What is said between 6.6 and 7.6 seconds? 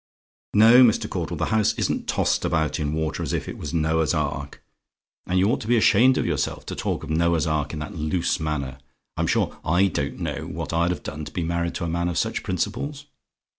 to talk of Noah's